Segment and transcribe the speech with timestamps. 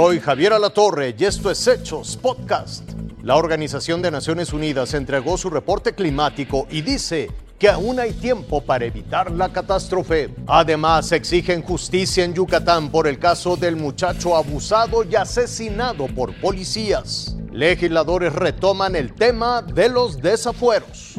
[0.00, 2.88] Soy Javier Alatorre y esto es Hechos Podcast.
[3.24, 7.28] La Organización de Naciones Unidas entregó su reporte climático y dice
[7.58, 10.32] que aún hay tiempo para evitar la catástrofe.
[10.46, 17.36] Además, exigen justicia en Yucatán por el caso del muchacho abusado y asesinado por policías.
[17.50, 21.18] Legisladores retoman el tema de los desafueros.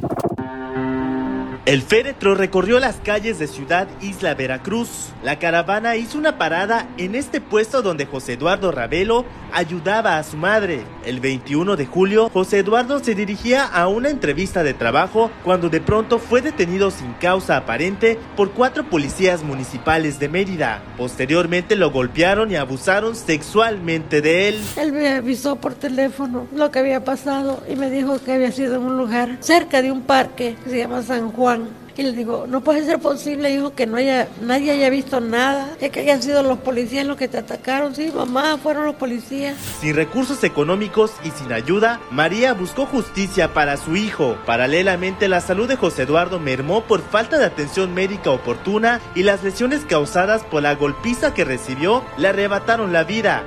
[1.70, 5.10] El féretro recorrió las calles de Ciudad Isla Veracruz.
[5.24, 9.24] La caravana hizo una parada en este puesto donde José Eduardo Ravelo
[9.54, 10.82] ayudaba a su madre.
[11.06, 15.80] El 21 de julio, José Eduardo se dirigía a una entrevista de trabajo cuando de
[15.80, 20.82] pronto fue detenido sin causa aparente por cuatro policías municipales de Mérida.
[20.98, 24.62] Posteriormente lo golpearon y abusaron sexualmente de él.
[24.76, 28.78] Él me avisó por teléfono lo que había pasado y me dijo que había sido
[28.78, 31.59] en un lugar cerca de un parque que se llama San Juan
[32.00, 35.76] y le digo, no puede ser posible, hijo, que no haya, nadie haya visto nada,
[35.82, 37.94] es que hayan sido los policías los que te atacaron.
[37.94, 39.58] Sí, mamá, fueron los policías.
[39.82, 44.38] Sin recursos económicos y sin ayuda, María buscó justicia para su hijo.
[44.46, 49.44] Paralelamente, la salud de José Eduardo mermó por falta de atención médica oportuna y las
[49.44, 53.44] lesiones causadas por la golpiza que recibió le arrebataron la vida.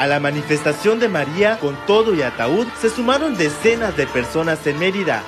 [0.00, 4.78] A la manifestación de María con todo y ataúd se sumaron decenas de personas en
[4.78, 5.24] Mérida.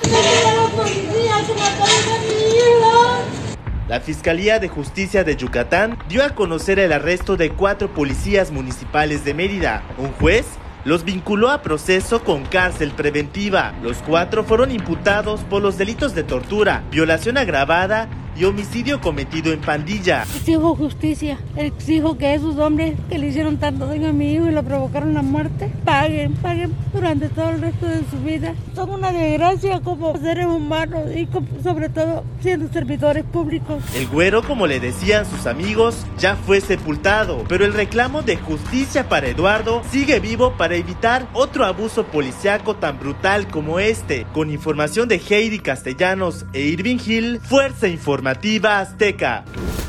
[3.87, 9.23] La Fiscalía de Justicia de Yucatán dio a conocer el arresto de cuatro policías municipales
[9.23, 9.83] de Mérida.
[9.99, 10.47] Un juez
[10.85, 13.75] los vinculó a proceso con cárcel preventiva.
[13.83, 19.61] Los cuatro fueron imputados por los delitos de tortura, violación agravada y homicidio cometido en
[19.61, 20.23] pandilla.
[20.23, 24.51] Exijo justicia, exijo que esos hombres que le hicieron tanto daño a mi hijo y
[24.51, 28.55] lo provocaron la muerte, paguen, paguen durante todo el resto de su vida.
[28.75, 31.27] Son una desgracia como seres humanos y
[31.61, 33.83] sobre todo siendo servidores públicos.
[33.95, 39.09] El güero, como le decían sus amigos, ya fue sepultado, pero el reclamo de justicia
[39.09, 44.25] para Eduardo sigue vivo para evitar otro abuso policiaco tan brutal como este.
[44.33, 49.82] Con información de Heidi Castellanos e Irving Hill, Fuerza Informativa Informativa Azteca.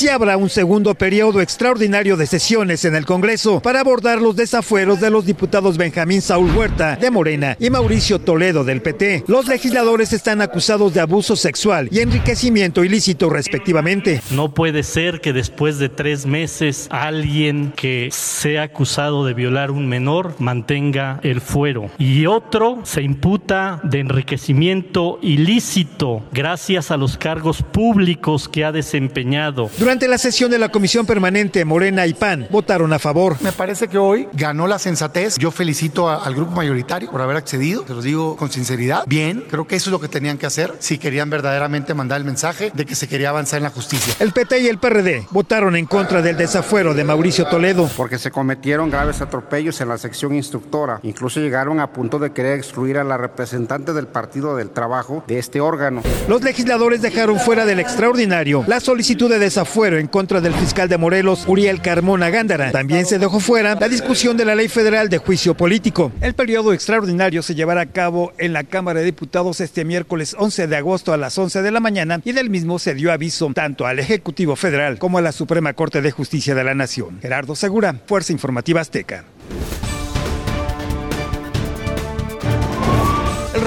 [0.00, 4.98] Si habrá un segundo periodo extraordinario de sesiones en el Congreso para abordar los desafueros
[4.98, 9.24] de los diputados Benjamín Saúl Huerta de Morena y Mauricio Toledo del PT.
[9.26, 14.22] Los legisladores están acusados de abuso sexual y enriquecimiento ilícito respectivamente.
[14.30, 19.86] No puede ser que después de tres meses alguien que sea acusado de violar un
[19.86, 27.62] menor mantenga el fuero y otro se imputa de enriquecimiento ilícito gracias a los cargos
[27.62, 29.68] públicos que ha desempeñado.
[29.98, 33.36] La sesión de la Comisión Permanente, Morena y PAN votaron a favor.
[33.40, 35.36] Me parece que hoy ganó la sensatez.
[35.36, 37.84] Yo felicito al grupo mayoritario por haber accedido.
[37.86, 39.02] Se los digo con sinceridad.
[39.08, 42.24] Bien, creo que eso es lo que tenían que hacer si querían verdaderamente mandar el
[42.24, 44.14] mensaje de que se quería avanzar en la justicia.
[44.20, 47.90] El PT y el PRD votaron en contra del desafuero de Mauricio Toledo.
[47.96, 51.00] Porque se cometieron graves atropellos en la sección instructora.
[51.02, 55.40] Incluso llegaron a punto de querer excluir a la representante del Partido del Trabajo de
[55.40, 56.02] este órgano.
[56.28, 60.98] Los legisladores dejaron fuera del extraordinario la solicitud de desafuero en contra del fiscal de
[60.98, 62.70] Morelos, Uriel Carmona Gándara.
[62.70, 66.12] También se dejó fuera la discusión de la ley federal de juicio político.
[66.20, 70.66] El periodo extraordinario se llevará a cabo en la Cámara de Diputados este miércoles 11
[70.66, 73.86] de agosto a las 11 de la mañana y del mismo se dio aviso tanto
[73.86, 77.18] al Ejecutivo Federal como a la Suprema Corte de Justicia de la Nación.
[77.22, 79.24] Gerardo Segura, Fuerza Informativa Azteca.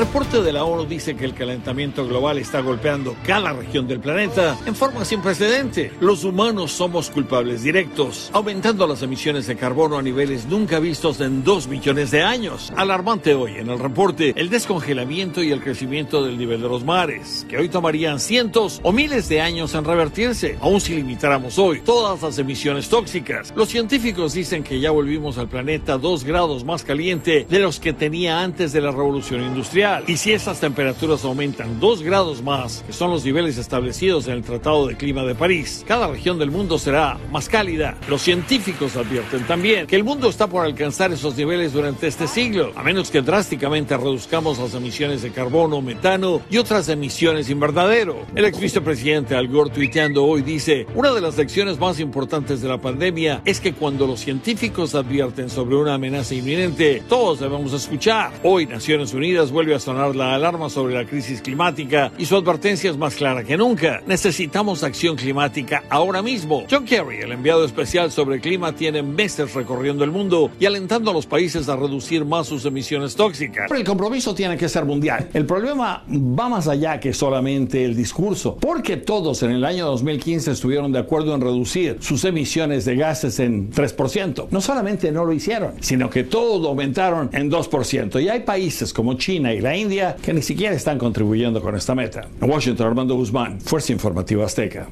[0.03, 4.57] Reporte de la ONU dice que el calentamiento global está golpeando cada región del planeta
[4.65, 5.93] en forma sin precedente.
[6.01, 11.45] Los humanos somos culpables directos, aumentando las emisiones de carbono a niveles nunca vistos en
[11.45, 12.73] dos millones de años.
[12.75, 17.45] Alarmante hoy en el reporte el descongelamiento y el crecimiento del nivel de los mares,
[17.47, 22.21] que hoy tomarían cientos o miles de años en revertirse, aun si limitáramos hoy todas
[22.21, 23.53] las emisiones tóxicas.
[23.55, 27.93] Los científicos dicen que ya volvimos al planeta dos grados más caliente de los que
[27.93, 32.93] tenía antes de la revolución industrial y si esas temperaturas aumentan 2 grados más, que
[32.93, 36.79] son los niveles establecidos en el Tratado de Clima de París, cada región del mundo
[36.79, 37.97] será más cálida.
[38.09, 42.71] Los científicos advierten también que el mundo está por alcanzar esos niveles durante este siglo,
[42.75, 48.25] a menos que drásticamente reduzcamos las emisiones de carbono, metano y otras emisiones invernadero.
[48.35, 52.67] El ex vicepresidente Al Gore tuiteando hoy dice, una de las lecciones más importantes de
[52.67, 58.31] la pandemia es que cuando los científicos advierten sobre una amenaza inminente, todos debemos escuchar.
[58.43, 62.89] Hoy Naciones Unidas vuelve a sonar la alarma sobre la crisis climática y su advertencia
[62.89, 64.01] es más clara que nunca.
[64.07, 66.63] Necesitamos acción climática ahora mismo.
[66.71, 71.13] John Kerry, el enviado especial sobre clima, tiene meses recorriendo el mundo y alentando a
[71.13, 73.69] los países a reducir más sus emisiones tóxicas.
[73.71, 75.29] El compromiso tiene que ser mundial.
[75.33, 80.51] El problema va más allá que solamente el discurso, porque todos en el año 2015
[80.51, 84.47] estuvieron de acuerdo en reducir sus emisiones de gases en 3%.
[84.49, 88.23] No solamente no lo hicieron, sino que todo aumentaron en 2%.
[88.23, 92.27] Y hay países como China y India que ni siquiera están contribuyendo con esta meta.
[92.41, 94.87] En Washington, Armando Guzmán, Fuerza Informativa Azteca.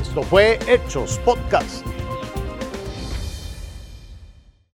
[0.00, 1.84] Esto fue Hechos Podcast.